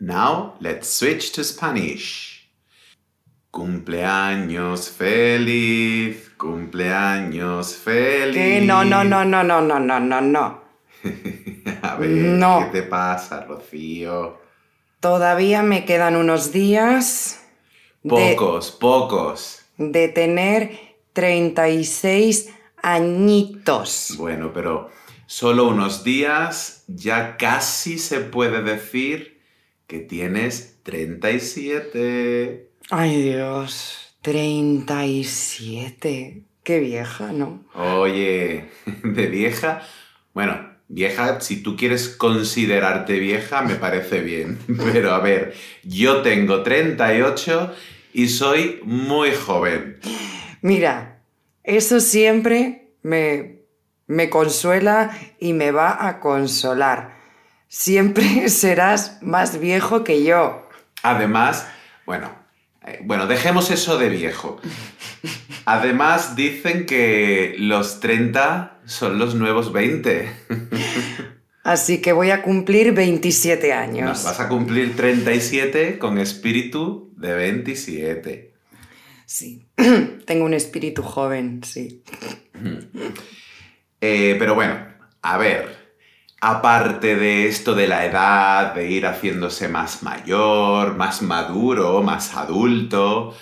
[0.00, 2.48] Now, let's switch to Spanish.
[3.50, 8.34] Cumpleaños feliz, cumpleaños feliz.
[8.36, 10.62] Que no, no, no, no, no, no, no, no, no.
[11.82, 12.60] A ver, No.
[12.60, 14.40] ¿qué te pasa, Rocío?
[15.00, 17.40] Todavía me quedan unos días
[18.02, 19.62] de, Pocos, pocos.
[19.76, 20.70] de tener
[21.12, 22.50] 36
[22.82, 24.14] añitos.
[24.18, 24.90] Bueno, pero
[25.26, 29.37] solo unos días ya casi se puede decir
[29.88, 32.70] que tienes 37.
[32.90, 36.42] Ay Dios, 37.
[36.62, 37.64] Qué vieja, ¿no?
[37.74, 38.68] Oye,
[39.02, 39.80] de vieja.
[40.34, 44.58] Bueno, vieja, si tú quieres considerarte vieja, me parece bien.
[44.92, 47.74] Pero a ver, yo tengo 38
[48.12, 49.98] y soy muy joven.
[50.60, 51.22] Mira,
[51.64, 53.62] eso siempre me,
[54.06, 57.16] me consuela y me va a consolar.
[57.68, 60.68] Siempre serás más viejo que yo.
[61.02, 61.68] Además,
[62.06, 62.30] bueno,
[62.86, 64.60] eh, bueno, dejemos eso de viejo.
[65.64, 70.28] Además, dicen que los 30 son los nuevos 20.
[71.64, 74.24] Así que voy a cumplir 27 Nos años.
[74.24, 78.54] vas a cumplir 37 con espíritu de 27.
[79.26, 79.66] Sí,
[80.24, 82.02] tengo un espíritu joven, sí.
[84.00, 84.78] Eh, pero bueno,
[85.20, 85.77] a ver,
[86.40, 93.34] aparte de esto de la edad, de ir haciéndose más mayor, más maduro, más adulto,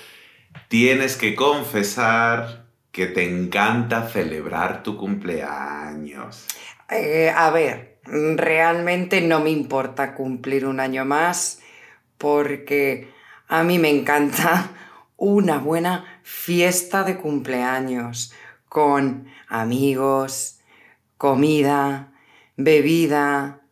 [0.68, 6.46] tienes que confesar que te encanta celebrar tu cumpleaños.
[6.88, 11.60] Eh, a ver, realmente no me importa cumplir un año más
[12.16, 13.12] porque
[13.48, 14.70] a mí me encanta
[15.18, 18.32] una buena fiesta de cumpleaños
[18.68, 20.60] con amigos,
[21.18, 22.12] comida,
[22.56, 23.62] bebida,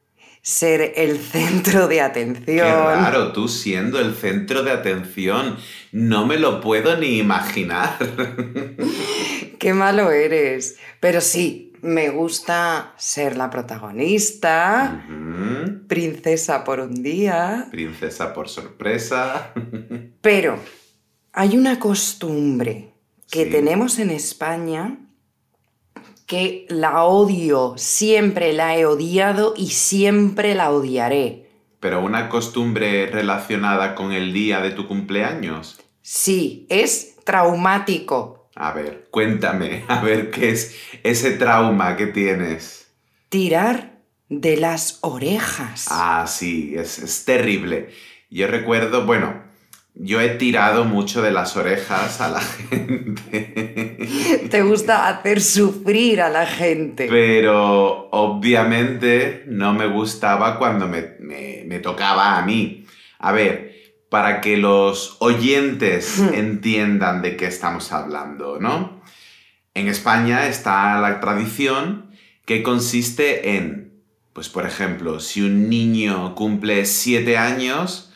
[0.42, 2.44] ser el centro de atención.
[2.46, 5.56] Qué raro, tú siendo el centro de atención.
[5.92, 7.96] No me lo puedo ni imaginar.
[9.58, 10.76] Qué malo eres.
[11.00, 15.06] Pero sí, me gusta ser la protagonista,
[15.88, 17.68] princesa por un día.
[17.70, 19.52] Princesa por sorpresa.
[20.20, 20.58] Pero
[21.32, 22.90] hay una costumbre
[23.30, 23.50] que Sí.
[23.50, 24.98] tenemos en España
[26.26, 31.50] que la odio, siempre la he odiado y siempre la odiaré.
[31.80, 35.78] Pero una costumbre relacionada con el día de tu cumpleaños.
[36.00, 38.48] Sí, es traumático.
[38.54, 42.92] A ver, cuéntame, a ver qué es ese trauma que tienes.
[43.28, 43.98] Tirar
[44.28, 45.86] de las orejas.
[45.90, 47.90] Ah, sí, es, es terrible.
[48.30, 49.42] Yo recuerdo, bueno,
[49.94, 52.40] yo he tirado mucho de las orejas a la
[53.20, 54.48] gente.
[54.50, 57.06] Te gusta hacer sufrir a la gente.
[57.08, 62.86] Pero obviamente no me gustaba cuando me, me- me tocaba a mí.
[63.18, 63.72] A ver,
[64.08, 69.00] para que los oyentes entiendan de qué estamos hablando, ¿no?
[69.74, 72.10] En España está la tradición
[72.44, 73.92] que consiste en,
[74.32, 78.12] pues por ejemplo, si un niño cumple siete años,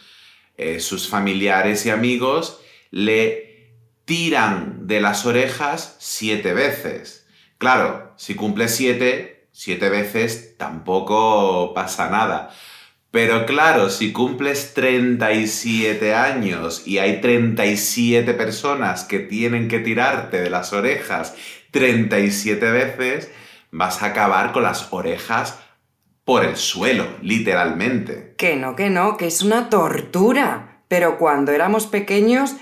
[0.58, 2.60] eh, sus familiares y amigos
[2.90, 3.72] le
[4.04, 7.26] tiran de las orejas siete veces.
[7.58, 12.50] Claro, si cumple siete, siete veces tampoco pasa nada.
[13.10, 20.50] Pero claro, si cumples 37 años y hay 37 personas que tienen que tirarte de
[20.50, 21.34] las orejas
[21.70, 23.30] 37 veces,
[23.70, 25.58] vas a acabar con las orejas
[26.28, 28.34] por el suelo, literalmente.
[28.36, 30.82] Que no, que no, que es una tortura.
[30.86, 32.54] Pero cuando éramos pequeños,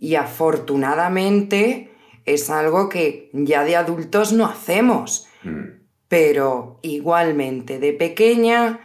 [0.00, 1.92] y afortunadamente
[2.24, 5.28] es algo que ya de adultos no hacemos.
[5.44, 5.66] Mm.
[6.08, 8.80] Pero igualmente de pequeña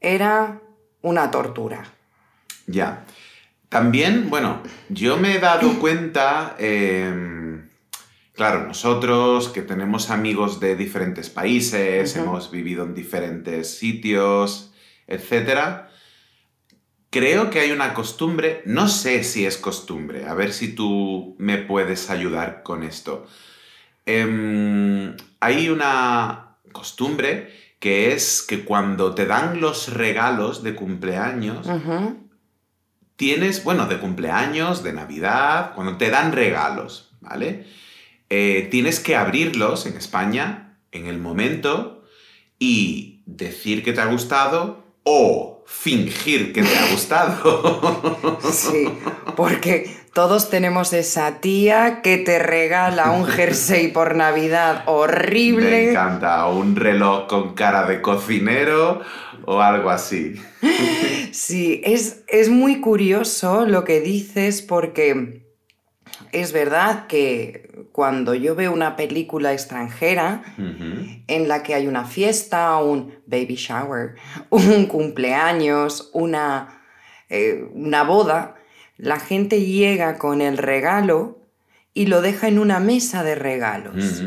[0.00, 0.60] era
[1.00, 1.82] una tortura.
[2.68, 3.04] Ya.
[3.68, 7.51] También, bueno, yo me he dado cuenta, em,
[8.42, 14.72] claro, nosotros que tenemos amigos de diferentes países, hemos vivido en diferentes sitios,
[15.06, 15.82] etc.
[17.08, 21.56] Creo que hay una costumbre, no sé si es costumbre, a ver si tú me
[21.58, 23.28] puedes ayudar con esto.
[24.06, 27.48] em, hay una costumbre
[27.78, 31.68] que es que cuando te dan los regalos de cumpleaños,
[33.14, 37.66] tienes, bueno, de cumpleaños, de Navidad, cuando te dan regalos, ¿vale?
[38.34, 42.02] Eh, tienes que abrirlos en España en el momento
[42.58, 48.38] y decir que te ha gustado o fingir que te ha gustado.
[48.50, 48.88] Sí,
[49.36, 55.70] porque todos tenemos esa tía que te regala un jersey por Navidad horrible.
[55.70, 59.02] Me encanta, o un reloj con cara de cocinero
[59.44, 60.40] o algo así.
[61.32, 65.41] Sí, es, es muy curioso lo que dices porque
[66.32, 72.76] es verdad que cuando yo veo una película extranjera en la que hay una fiesta,
[72.78, 74.16] un baby shower,
[74.50, 76.82] un cumpleaños, una,
[77.28, 78.56] eh, una boda,
[78.96, 81.38] la gente llega con el regalo
[81.94, 84.22] y lo deja en una mesa de regalos.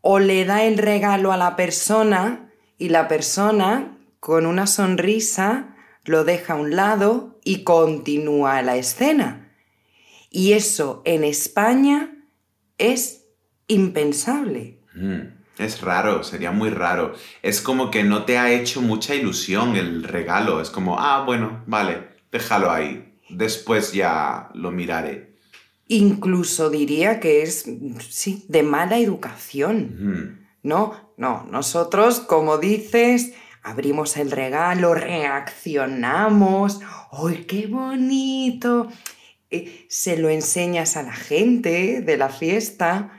[0.00, 6.24] O le da el regalo a la persona y la persona, con una sonrisa, lo
[6.24, 9.47] deja a un lado y continúa la escena.
[10.30, 12.14] Y eso en España
[12.76, 13.24] es
[13.66, 14.80] impensable.
[15.58, 17.14] Es raro, sería muy raro.
[17.42, 20.60] Es como que no te ha hecho mucha ilusión el regalo.
[20.60, 25.36] Es como, ah, bueno, vale, déjalo ahí después ya lo miraré.
[25.88, 27.64] Incluso diría que es,
[28.08, 30.46] sí, de mala educación.
[30.62, 33.32] No, no, nosotros, como dices,
[33.62, 36.80] abrimos el regalo, reaccionamos,
[37.12, 38.88] ¡ay, qué bonito!
[39.50, 43.12] Eh, se lo enseñas a la gente de la fiesta.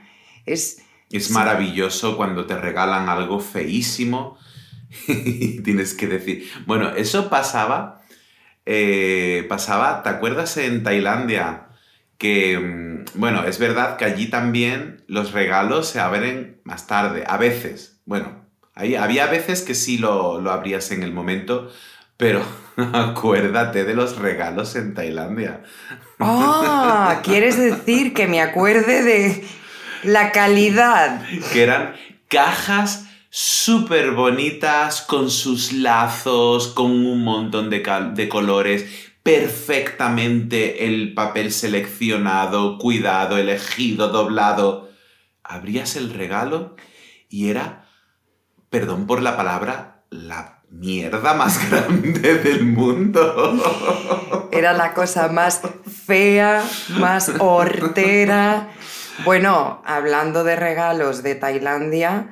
[0.46, 4.38] Es, es maravilloso cuando te regalan algo feísimo
[5.08, 8.00] y tienes que decir, bueno, eso pasaba
[8.66, 11.68] eh, pasaba, ¿te acuerdas en Tailandia?
[12.18, 17.36] Que, mm, bueno, es verdad que allí también los regalos se abren más tarde, a
[17.36, 18.00] veces.
[18.04, 18.44] Bueno,
[18.74, 21.70] ahí, había veces que sí lo, lo abrías en el momento,
[22.20, 22.44] pero
[22.92, 25.62] acuérdate de los regalos en Tailandia.
[26.20, 29.44] Ah, ¿quieres decir que me acuerde de
[30.04, 31.26] la calidad?
[31.52, 31.94] Que eran
[32.28, 37.82] cajas súper bonitas, con sus lazos, con un montón de,
[38.12, 44.90] de colores, perfectamente el papel seleccionado, cuidado, elegido, doblado.
[45.42, 46.76] Abrías el regalo
[47.30, 47.86] y era,
[48.68, 54.48] perdón por la palabra, la mierda más grande del mundo.
[54.52, 55.60] Era la cosa más
[56.06, 56.64] fea,
[56.98, 58.70] más hortera
[59.24, 62.28] bueno, hablando de regalos de Tailandia,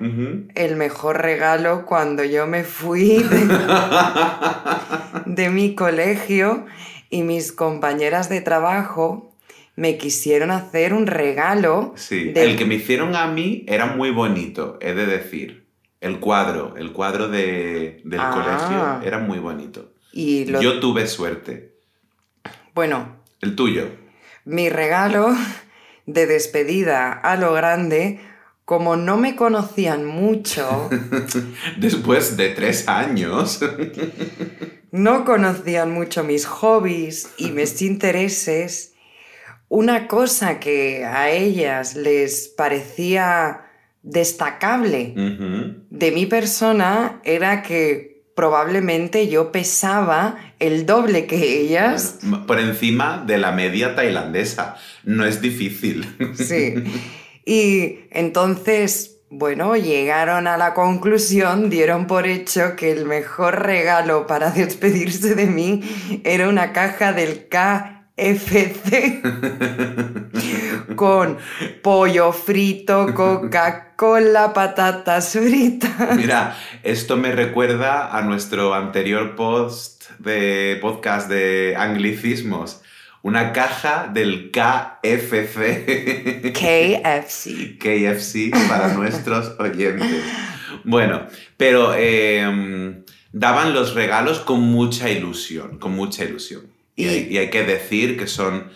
[0.55, 3.23] el mejor regalo cuando yo me fui
[5.27, 6.65] de, mi colegio
[7.11, 9.35] y mis compañeras de trabajo
[9.77, 11.93] me quisieron hacer un regalo.
[11.97, 15.68] Sí, el que me hicieron a mí era muy bonito, he de decir.
[16.01, 18.31] El cuadro, el cuadro del ah.
[18.33, 19.93] colegio era muy bonito.
[20.13, 21.77] Y Yo tuve suerte.
[22.75, 23.19] Bueno.
[23.41, 23.89] El tuyo.
[24.45, 25.35] Mi regalo
[26.07, 28.21] de despedida a lo grande,
[28.65, 30.89] como no me conocían mucho...
[31.79, 33.61] Después de tres años.
[34.91, 38.95] no conocían mucho mis hobbies y mis intereses.
[39.69, 43.68] Una cosa que a ellas les parecía
[44.09, 45.15] destacable
[45.91, 52.21] de mi persona era que probablemente yo pesaba el doble que ellas.
[52.47, 54.77] por encima de la media tailandesa.
[55.05, 56.07] No es difícil.
[56.35, 56.75] Sí.
[57.51, 64.51] Y entonces, bueno, llegaron a la conclusión, dieron por hecho que el mejor regalo para
[64.51, 65.81] despedirse de mí
[66.25, 69.23] era una caja del K FC
[70.97, 71.39] con
[71.83, 76.17] pollo frito, Coca-Cola, patatas fritas.
[76.17, 82.83] Mira, esto me recuerda a nuestro anterior post de podcast de anglicismos.
[83.23, 86.53] Una caja del KFC.
[86.55, 87.79] KFC.
[87.79, 90.25] KFC para nuestros oyentes.
[90.85, 96.78] Bueno, pero em, daban los regalos con mucha ilusión, con mucha ilusión.
[96.99, 98.71] Y, hay, que decir que son...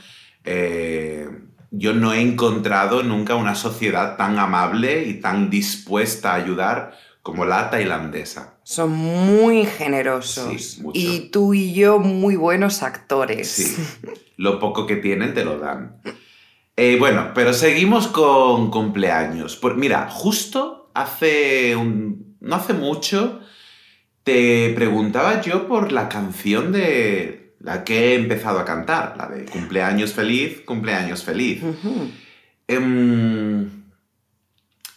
[0.45, 1.29] Eh,
[1.73, 7.45] yo no he encontrado nunca una sociedad tan amable y tan dispuesta a ayudar como
[7.45, 8.59] la tailandesa.
[8.63, 10.81] Son muy generosos.
[10.93, 13.49] Y tú y yo muy buenos actores.
[13.49, 13.77] Sí.
[14.37, 16.01] Lo poco que tienen te lo dan.
[16.77, 19.61] Eh, bueno, pero seguimos con cumpleaños.
[19.77, 23.41] mira, justo hace un, no hace mucho
[24.25, 29.45] te preguntaba yo por la canción de, la que he empezado a cantar, la de
[29.45, 31.63] cumpleaños feliz, cumpleaños feliz.
[32.67, 33.83] Em,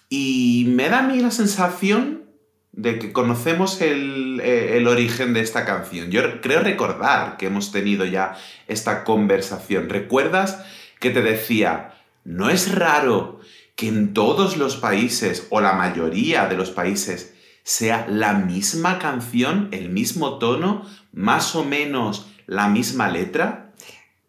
[0.10, 2.24] Y me da a mí la sensación
[2.72, 6.12] de que conocemos el, eh, el, origen de esta canción.
[6.12, 8.36] Yo creo recordar que hemos tenido ya
[8.68, 9.90] esta conversación.
[9.90, 10.64] ¿Recuerdas
[11.00, 13.40] que te decía, no es raro
[13.76, 19.70] que en todos los países o la mayoría de los países sea la misma canción,
[19.72, 23.72] el mismo tono, más o menos la misma letra?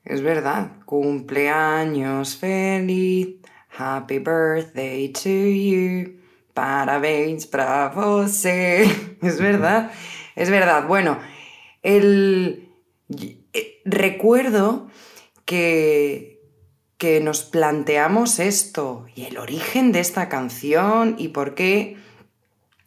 [0.04, 0.72] Es verdad.
[0.84, 3.36] Cumpleaños feliz,
[3.76, 6.20] happy birthday to you.
[6.54, 8.88] Parabéns para você.
[9.22, 9.90] Es verdad,
[10.36, 10.86] es verdad.
[10.86, 11.18] Bueno,
[11.82, 12.68] el...
[13.52, 14.88] Eh, recuerdo
[15.44, 16.40] que,
[16.98, 21.96] que nos planteamos esto y el origen de esta canción y por qué.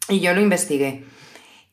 [0.08, 1.04] Y yo lo investigué.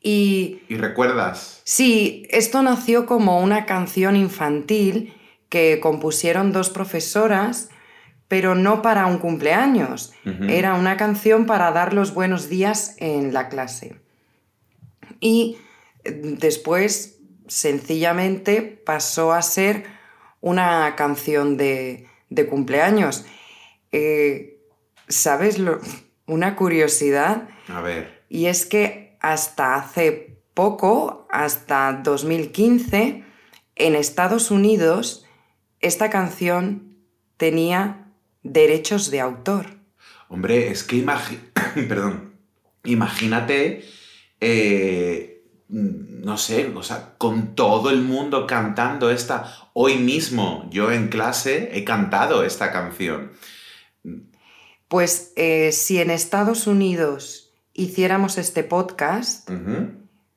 [0.08, 1.60] Y, ¿Y recuerdas?
[1.64, 5.14] Sí, esto nació como una canción infantil
[5.48, 7.70] que compusieron dos profesoras
[8.28, 10.12] pero no para un cumpleaños.
[10.48, 13.96] Era una canción para dar los buenos días en la clase.
[15.18, 15.56] Y
[16.04, 19.84] eh, después, sencillamente, pasó a ser
[20.42, 22.06] una canción de,
[22.50, 23.24] cumpleaños.
[23.92, 24.60] Eh,
[25.08, 25.80] ¿Sabes lo,
[26.26, 27.48] una curiosidad?
[27.68, 28.24] A ver.
[28.28, 33.24] Y es que hasta hace poco, hasta 2015,
[33.76, 35.24] en Estados Unidos,
[35.80, 36.96] esta canción
[37.36, 39.78] tenía derechos de autor.
[40.28, 41.04] Hombre, es que
[41.88, 42.34] Perdón.
[42.84, 43.84] imagínate,
[44.40, 49.70] eh, no sé, o sea, con todo el mundo cantando esta...
[49.74, 53.32] Hoy mismo yo en clase he cantado esta canción.
[54.88, 57.47] Pues eh, si en Estados Unidos
[57.78, 59.50] hiciéramos este podcast,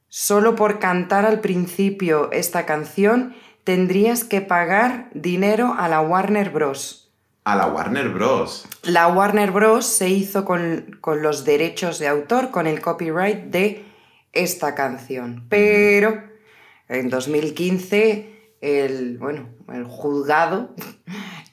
[0.08, 7.02] solo por cantar al principio esta canción tendrías que pagar dinero a la Warner Bros
[7.44, 8.68] a la Warner Bros.
[8.84, 9.86] La Warner Bros.
[9.86, 13.86] se hizo con, los derechos de autor, con el copyright de
[14.32, 15.46] esta canción.
[15.50, 16.24] Pero
[16.88, 20.76] en 2015, el, bueno, el juzgado,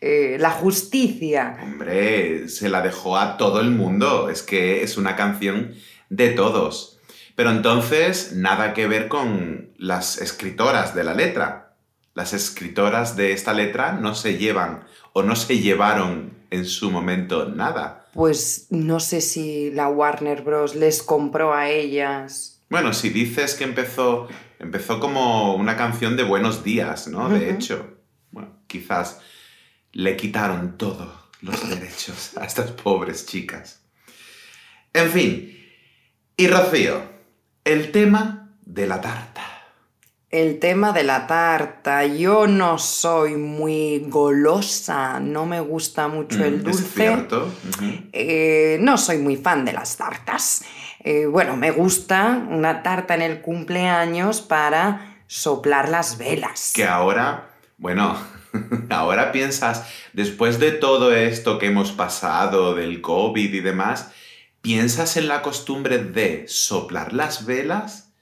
[0.00, 1.59] eh, la justicia...
[1.62, 4.31] Hombre, se la dejó a todo el mundo.
[4.31, 5.75] Es que es una canción
[6.09, 7.00] de todos.
[7.35, 11.76] Pero entonces, nada que ver con las escritoras de la letra.
[12.14, 17.49] Las escritoras de esta letra no se llevan o no se llevaron en su momento
[17.49, 18.07] nada.
[18.12, 20.75] Pues no sé si la Warner Bros.
[20.75, 22.61] les compró a ellas.
[22.71, 24.28] Bueno, si dices que empezó,
[24.59, 27.28] empezó como una canción de buenos días, ¿no?
[27.28, 27.99] De hecho,
[28.31, 29.21] bueno, quizás
[29.92, 33.80] le quitaron todos los derechos a estas pobres chicas.
[34.92, 35.59] En fin,
[36.37, 37.02] y Rocío,
[37.64, 39.59] el tema de la tarta
[40.30, 42.04] el tema de la tarta.
[42.04, 46.83] Yo no soy muy golosa, no me gusta mucho el mm, dulce.
[46.83, 47.52] Es cierto.
[48.12, 50.64] Eh, no soy muy fan de las tartas.
[51.00, 56.73] Eh, bueno, me gusta una tarta en el cumpleaños para soplar las velas.
[56.75, 58.18] Que ahora, bueno,
[58.90, 64.11] ahora piensas, después de todo esto que hemos pasado, del COVID y demás,
[64.61, 68.12] ¿piensas en la costumbre de soplar las velas?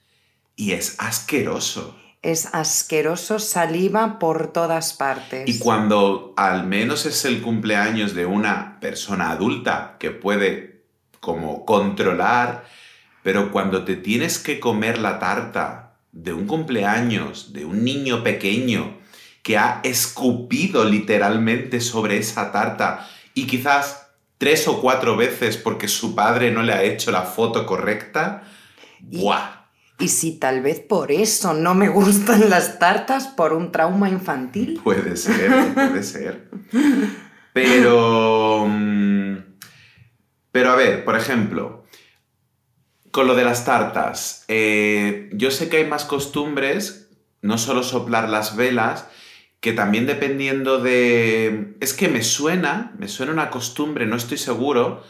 [0.55, 1.97] Y es asqueroso.
[2.23, 5.47] Es asqueroso, saliva por todas partes.
[5.47, 10.83] Y cuando al menos es el cumpleaños de una persona adulta que puede
[11.19, 12.65] como controlar,
[13.21, 18.97] pero cuando te tienes que comer la tarta de un cumpleaños, de un niño pequeño
[19.47, 26.15] que ha escupido literalmente sobre esa tarta y quizás tres o cuatro veces porque su
[26.15, 28.43] padre no le ha hecho la foto correcta,
[28.99, 29.69] ¡buah!
[29.99, 34.81] ¿Y si tal vez por eso no me gustan las tartas por un trauma infantil?
[34.83, 36.49] Puede ser, puede ser.
[37.53, 38.65] Pero...
[38.67, 39.37] Mm,
[40.51, 41.85] pero a ver, por ejemplo,
[43.11, 47.11] con lo de las tartas, eh, yo sé que hay más costumbres,
[47.41, 49.07] no solo soplar las velas,
[49.59, 51.75] que también dependiendo de...
[51.79, 55.03] Es que me suena, me suena una costumbre, no estoy seguro,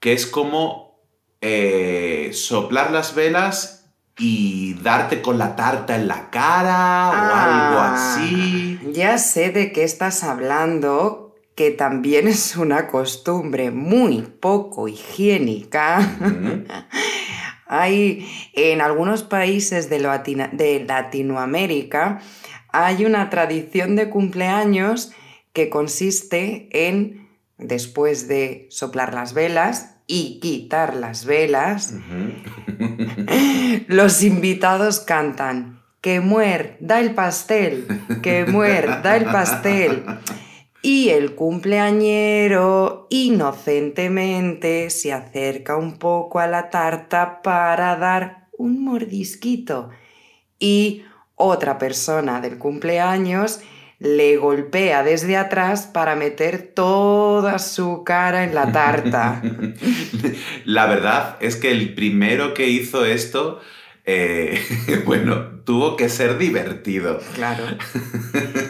[0.00, 1.00] que es como
[1.40, 3.86] eh, soplar las velas
[4.18, 8.80] y darte con la tarta en la cara o algo ah, así.
[8.92, 16.16] Ya sé de qué estás hablando, que también es una costumbre muy poco higiénica.
[17.66, 19.98] hay en algunos países de,
[20.52, 22.20] de Latinoamérica
[22.84, 25.12] hay una tradición de cumpleaños
[25.52, 31.94] que consiste en, después de soplar las velas, y quitar las velas,
[33.88, 37.86] los invitados cantan, que muer, da el pastel,
[38.22, 40.04] que muer, da el pastel.
[40.80, 49.90] Y el cumpleañero inocentemente se acerca un poco a la tarta para dar un mordisquito.
[50.60, 51.02] Y
[51.36, 53.60] otra persona del cumpleaños
[53.98, 59.42] le golpea desde atrás para meter toda su cara en la tarta.
[60.64, 63.60] la verdad es que el primero que hizo esto,
[64.04, 64.60] eh,
[65.06, 67.20] bueno, tuvo que ser divertido.
[67.34, 67.64] Claro.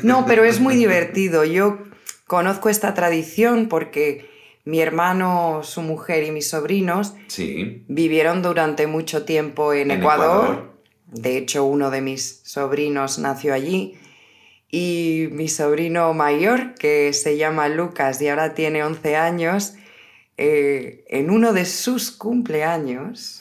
[0.02, 1.44] No, pero es muy divertido.
[1.44, 1.78] Yo
[2.26, 4.30] conozco esta tradición porque
[4.64, 7.14] mi hermano, su mujer y mis sobrinos
[7.88, 10.75] vivieron durante mucho tiempo en, Ecuador.
[11.06, 13.96] De hecho, uno de mis sobrinos nació allí.
[14.70, 19.74] Y mi sobrino mayor, que se llama Lucas y ahora tiene 11 años,
[20.36, 23.40] eh, en uno de sus cumpleaños,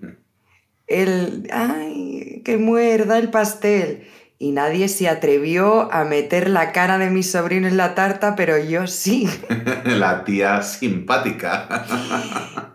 [0.86, 7.10] él, ay, que muerda el pastel y nadie se atrevió a meter la cara de
[7.10, 9.28] mi sobrino en la tarta, pero yo sí.
[9.84, 11.86] la tía simpática.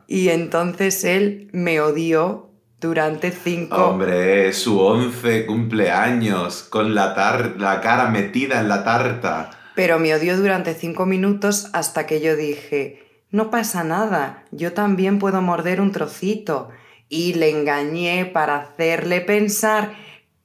[0.08, 2.49] y entonces él me odió
[2.79, 3.75] durante cinco...
[3.75, 7.13] Hombre, su once cumpleaños con la,
[7.57, 9.51] la cara metida en la tarta.
[9.75, 15.19] Pero me odió durante cinco minutos hasta que yo dije, no pasa nada, yo también
[15.19, 16.69] puedo morder un trocito.
[17.09, 19.93] Y le engañé para hacerle pensar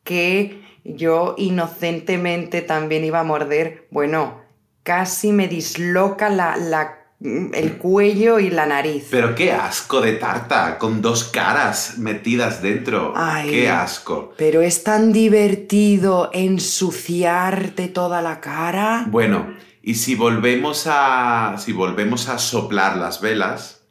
[0.03, 4.43] que yo inocentemente también iba a morder, bueno,
[4.83, 9.07] casi me disloca la, el cuello y la nariz.
[9.11, 13.15] Pero qué asco de tarta, con dos caras metidas dentro.
[13.17, 14.35] Ay, qué asco.
[14.37, 19.07] Pero es tan divertido ensuciarte toda la cara.
[19.09, 23.87] Bueno, y si volvemos a, si volvemos a soplar las velas,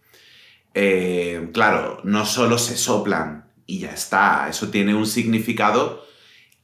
[0.76, 6.04] eh, claro, no solo se soplan y ya está, eso tiene un significado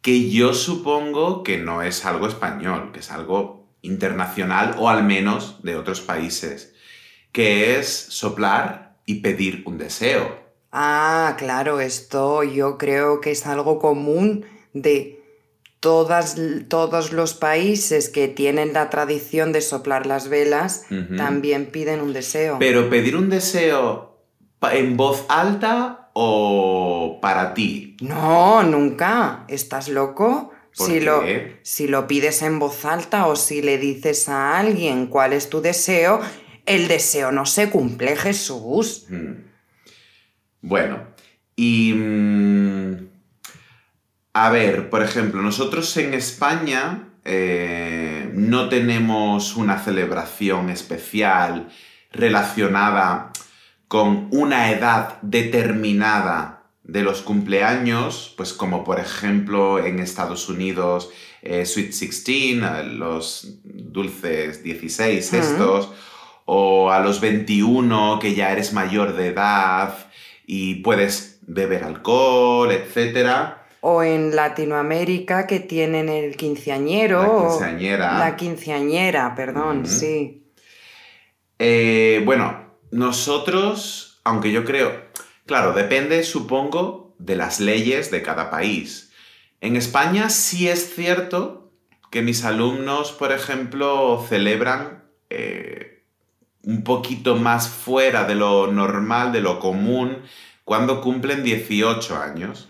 [0.01, 5.63] que yo supongo que no es algo español, que es algo internacional o al menos
[5.63, 6.73] de otros países,
[7.31, 10.37] que es soplar y pedir un deseo.
[10.71, 15.23] Ah, claro, esto yo creo que es algo común de
[15.79, 16.37] todas,
[16.67, 20.85] todos los países que tienen la tradición de soplar las velas,
[21.17, 22.57] también piden un deseo.
[22.59, 24.19] Pero pedir un deseo
[24.71, 27.95] en voz alta o para ti?
[28.01, 29.45] No, nunca.
[29.47, 30.51] ¿Estás loco?
[30.85, 31.23] Si, Lo,
[31.61, 35.61] si lo pides en voz alta o si le dices a alguien cuál es tu
[35.61, 36.21] deseo,
[36.65, 39.05] el deseo no se cumple, Jesús.
[39.09, 39.33] Hmm.
[40.61, 41.07] Bueno,
[41.55, 41.93] y...
[41.93, 43.09] Mm,
[44.33, 51.67] a ver, por ejemplo, nosotros en España eh, no tenemos una celebración especial
[52.11, 53.31] relacionada
[53.87, 56.58] con una edad determinada
[56.91, 62.61] de los cumpleaños, pues como por ejemplo en Estados Unidos eh, Sweet 16,
[62.97, 65.91] los dulces 16 estos,
[66.45, 69.95] o a los 21 que ya eres mayor de edad
[70.47, 73.53] y puedes beber alcohol, etc.
[73.81, 77.21] O en Latinoamérica que tienen el quinceañero.
[77.21, 78.19] La quinceañera.
[78.19, 80.51] La quinceañera, perdón, sí.
[81.59, 85.08] Eh, bueno, nosotros, aunque yo creo,
[85.49, 89.11] claro, depende, supongo, de las leyes de cada país.
[89.61, 91.71] En España sí es cierto
[92.11, 96.03] que mis alumnos, por ejemplo, celebran eh,
[96.61, 100.19] un poquito más fuera de lo normal, de lo común,
[100.65, 102.69] cuando cumplen 18 años.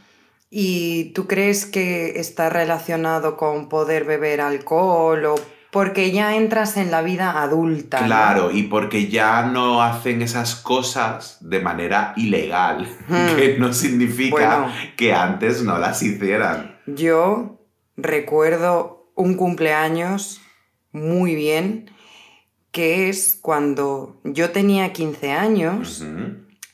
[0.50, 5.36] ¿Y tú crees que está relacionado con poder beber alcohol o
[5.72, 8.04] porque ya entras en la vida adulta.
[8.06, 12.88] Claro, y porque ya no hacen esas cosas de manera ilegal,
[13.36, 16.78] que no significa que antes no las hicieran.
[16.88, 17.60] Yo
[17.98, 20.42] recuerdo un cumpleaños
[20.92, 21.92] muy bien,
[22.72, 26.04] que es cuando yo tenía 15 años,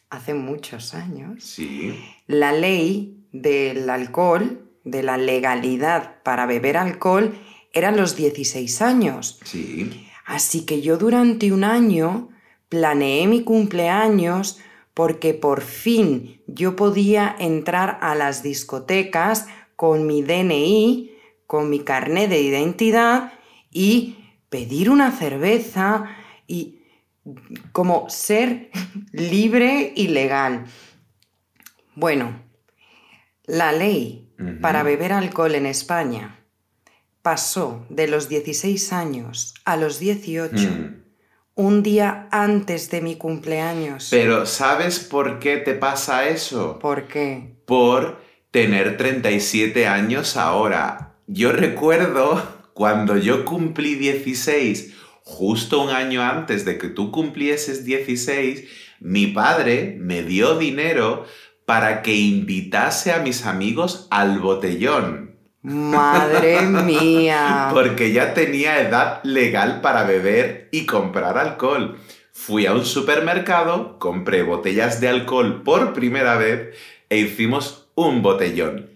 [0.09, 1.99] hace muchos años, sí.
[2.27, 7.33] la ley del alcohol, de la legalidad para beber alcohol,
[7.75, 9.39] eran los 16 años.
[9.43, 10.07] Sí.
[10.25, 12.29] Así que yo durante un año
[12.69, 14.59] planeé mi cumpleaños
[14.95, 21.11] porque por fin yo podía entrar a las discotecas con mi DNI,
[21.45, 23.33] con mi carnet de identidad
[23.69, 24.17] y
[24.49, 26.15] pedir una cerveza
[26.47, 26.79] y
[27.73, 28.71] como ser
[29.11, 30.65] libre y legal.
[31.93, 32.41] Bueno,
[33.45, 36.44] la ley para beber alcohol en España
[37.25, 41.03] pasó de los 16 años a los 18, hmm.
[41.55, 44.09] un día antes de mi cumpleaños.
[44.11, 46.77] Pero ¿sabes por qué te pasa eso?
[46.77, 47.55] ¿Por qué?
[47.65, 51.15] Por tener 37 años ahora.
[51.25, 58.65] Yo recuerdo cuando yo cumplí 16, justo un año antes de que tú cumplieses 16,
[58.99, 61.25] mi padre me dio dinero
[61.65, 65.24] para que invitase a mis amigos al botellón.
[65.65, 67.71] Madre mía.
[67.73, 71.97] Porque ya tenía edad legal para beber y comprar alcohol.
[72.31, 76.75] Fui a un supermercado, compré botellas de alcohol por primera vez
[77.09, 78.91] e hicimos un botellón.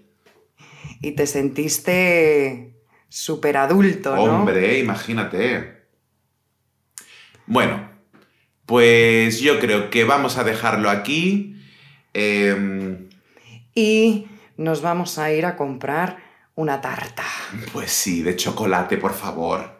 [1.01, 2.75] Y te sentiste
[3.07, 4.21] súper adulto, ¿no?
[4.21, 5.85] Hombre, imagínate.
[7.47, 7.89] Bueno,
[8.67, 11.59] pues yo creo que vamos a dejarlo aquí.
[12.13, 13.09] Em,
[13.73, 16.28] Y nos vamos a ir a comprar
[16.59, 17.23] una tarta.
[17.71, 19.71] pues sí, de chocolate, por favor.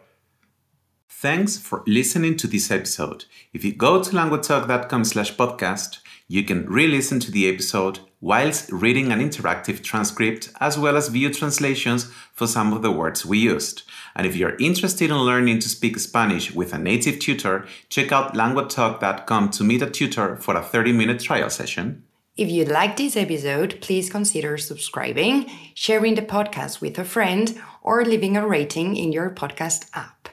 [1.08, 3.26] Thanks for listening to this episode.
[3.52, 9.12] If you go to languagetalk.com slash podcast, you can re-listen to the episode whilst reading
[9.12, 13.82] an interactive transcript as well as view translations for some of the words we used.
[14.14, 18.32] And if you're interested in learning to speak Spanish with a native tutor, check out
[18.32, 22.04] languagetalk.com to meet a tutor for a 30-minute trial session.
[22.40, 28.02] If you liked this episode, please consider subscribing, sharing the podcast with a friend, or
[28.02, 30.30] leaving a rating in your podcast app.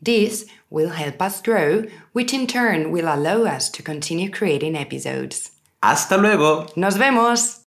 [0.00, 5.50] This will help us grow, which in turn will allow us to continue creating episodes.
[5.82, 6.68] ¡Hasta luego!
[6.76, 7.64] ¡Nos vemos!